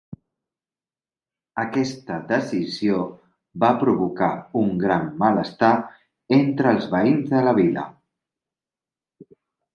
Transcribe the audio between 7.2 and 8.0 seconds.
de la vila.